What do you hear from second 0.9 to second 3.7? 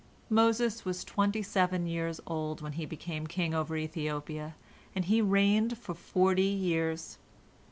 twenty seven years old when he became king